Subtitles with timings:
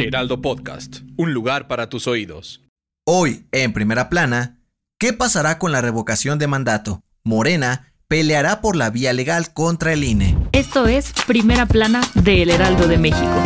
[0.00, 2.62] Heraldo Podcast, un lugar para tus oídos.
[3.06, 4.58] Hoy, en primera plana,
[4.98, 7.02] ¿qué pasará con la revocación de mandato?
[7.22, 10.38] Morena peleará por la vía legal contra el INE.
[10.52, 13.42] Esto es Primera Plana de El Heraldo de México.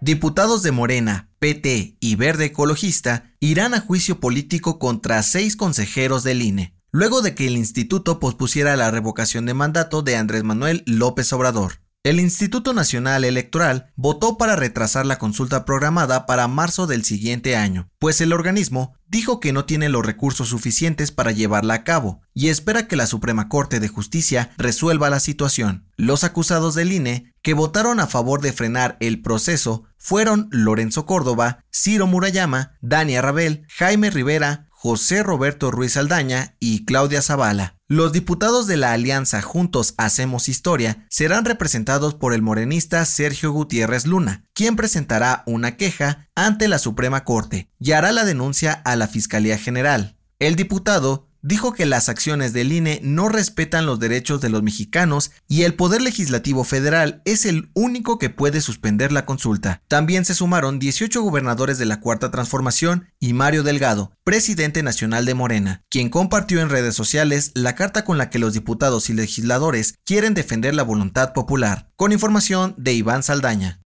[0.00, 6.40] Diputados de Morena, PT y Verde Ecologista irán a juicio político contra seis consejeros del
[6.40, 11.30] INE, luego de que el instituto pospusiera la revocación de mandato de Andrés Manuel López
[11.34, 11.79] Obrador.
[12.02, 17.90] El Instituto Nacional Electoral votó para retrasar la consulta programada para marzo del siguiente año,
[17.98, 22.48] pues el organismo dijo que no tiene los recursos suficientes para llevarla a cabo y
[22.48, 25.90] espera que la Suprema Corte de Justicia resuelva la situación.
[25.98, 31.66] Los acusados del INE que votaron a favor de frenar el proceso fueron Lorenzo Córdoba,
[31.70, 37.76] Ciro Murayama, Dania Rabel, Jaime Rivera, José Roberto Ruiz Aldaña y Claudia Zavala.
[37.86, 44.06] Los diputados de la alianza Juntos Hacemos Historia serán representados por el morenista Sergio Gutiérrez
[44.06, 49.06] Luna, quien presentará una queja ante la Suprema Corte y hará la denuncia a la
[49.06, 50.16] Fiscalía General.
[50.38, 55.30] El diputado dijo que las acciones del INE no respetan los derechos de los mexicanos
[55.48, 59.82] y el Poder Legislativo Federal es el único que puede suspender la consulta.
[59.88, 65.34] También se sumaron 18 gobernadores de la Cuarta Transformación y Mario Delgado, presidente nacional de
[65.34, 69.94] Morena, quien compartió en redes sociales la carta con la que los diputados y legisladores
[70.04, 71.90] quieren defender la voluntad popular.
[71.96, 73.80] Con información de Iván Saldaña.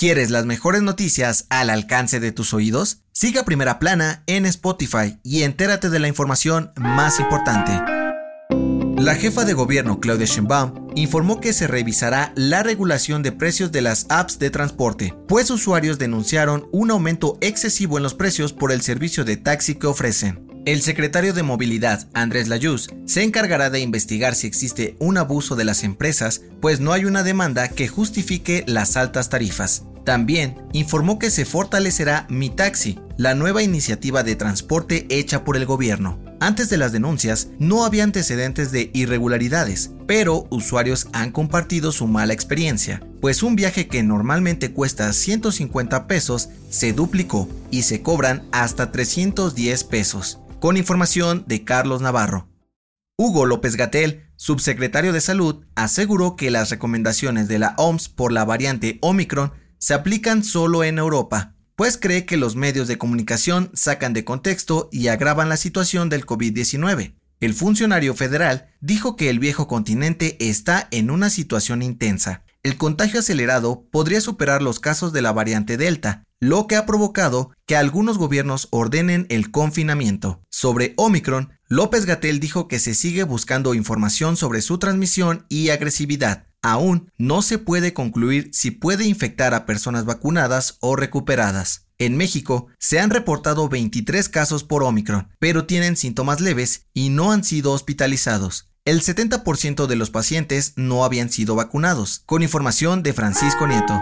[0.00, 3.02] ¿Quieres las mejores noticias al alcance de tus oídos?
[3.12, 7.72] Siga Primera Plana en Spotify y entérate de la información más importante.
[9.02, 13.82] La jefa de gobierno Claudia Sheinbaum informó que se revisará la regulación de precios de
[13.82, 18.80] las apps de transporte, pues usuarios denunciaron un aumento excesivo en los precios por el
[18.80, 20.46] servicio de taxi que ofrecen.
[20.64, 25.64] El secretario de Movilidad, Andrés Layuz, se encargará de investigar si existe un abuso de
[25.64, 29.84] las empresas, pues no hay una demanda que justifique las altas tarifas.
[30.04, 35.66] También informó que se fortalecerá Mi Taxi, la nueva iniciativa de transporte hecha por el
[35.66, 36.18] gobierno.
[36.40, 42.32] Antes de las denuncias no había antecedentes de irregularidades, pero usuarios han compartido su mala
[42.32, 48.90] experiencia, pues un viaje que normalmente cuesta 150 pesos se duplicó y se cobran hasta
[48.90, 50.38] 310 pesos.
[50.60, 52.48] Con información de Carlos Navarro.
[53.18, 58.46] Hugo López Gatel, subsecretario de Salud, aseguró que las recomendaciones de la OMS por la
[58.46, 64.12] variante Omicron se aplican solo en Europa, pues cree que los medios de comunicación sacan
[64.12, 67.14] de contexto y agravan la situación del COVID-19.
[67.40, 72.44] El funcionario federal dijo que el viejo continente está en una situación intensa.
[72.62, 77.52] El contagio acelerado podría superar los casos de la variante Delta, lo que ha provocado
[77.64, 80.42] que algunos gobiernos ordenen el confinamiento.
[80.50, 86.46] Sobre Omicron, López Gatel dijo que se sigue buscando información sobre su transmisión y agresividad,
[86.62, 91.86] aún no se puede concluir si puede infectar a personas vacunadas o recuperadas.
[91.98, 97.32] En México se han reportado 23 casos por Omicron, pero tienen síntomas leves y no
[97.32, 98.70] han sido hospitalizados.
[98.86, 104.00] El 70% de los pacientes no habían sido vacunados, con información de Francisco Nieto.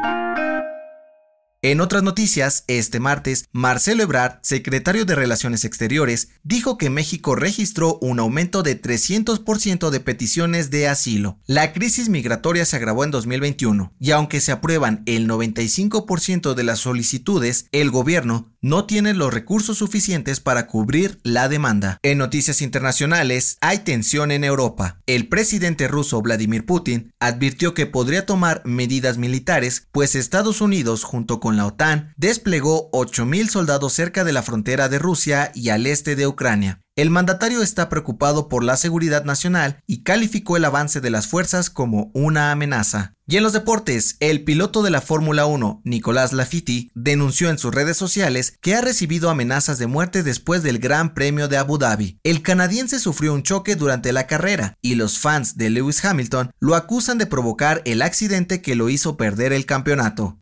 [1.61, 7.99] En otras noticias, este martes, Marcelo Ebrard, secretario de Relaciones Exteriores, dijo que México registró
[8.01, 11.41] un aumento de 300% de peticiones de asilo.
[11.47, 16.79] La crisis migratoria se agravó en 2021 y aunque se aprueban el 95% de las
[16.79, 21.99] solicitudes, el gobierno no tiene los recursos suficientes para cubrir la demanda.
[22.03, 25.01] En noticias internacionales, hay tensión en Europa.
[25.07, 31.41] El presidente ruso Vladimir Putin advirtió que podría tomar medidas militares, pues Estados Unidos junto
[31.41, 36.17] con la OTAN, desplegó 8.000 soldados cerca de la frontera de Rusia y al este
[36.17, 36.81] de Ucrania.
[36.99, 41.71] El mandatario está preocupado por la seguridad nacional y calificó el avance de las fuerzas
[41.71, 43.15] como una amenaza.
[43.29, 47.73] Y en los deportes, el piloto de la Fórmula 1, Nicolás Lafitti, denunció en sus
[47.73, 52.19] redes sociales que ha recibido amenazas de muerte después del Gran Premio de Abu Dhabi.
[52.25, 56.75] El canadiense sufrió un choque durante la carrera y los fans de Lewis Hamilton lo
[56.75, 60.41] acusan de provocar el accidente que lo hizo perder el campeonato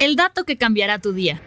[0.00, 1.40] el dato que cambiará tu día.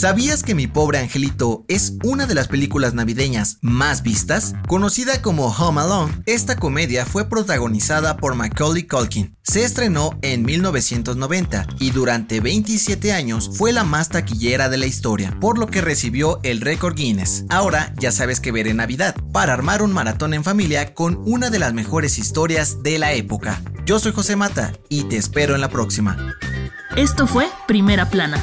[0.00, 4.54] ¿Sabías que Mi pobre angelito es una de las películas navideñas más vistas?
[4.66, 9.36] Conocida como Home Alone, esta comedia fue protagonizada por Macaulay Culkin.
[9.42, 15.36] Se estrenó en 1990 y durante 27 años fue la más taquillera de la historia,
[15.38, 17.44] por lo que recibió el récord Guinness.
[17.50, 21.50] Ahora ya sabes que ver en Navidad, para armar un maratón en familia con una
[21.50, 23.60] de las mejores historias de la época.
[23.84, 26.16] Yo soy José Mata y te espero en la próxima.
[26.96, 28.42] Esto fue Primera Plana,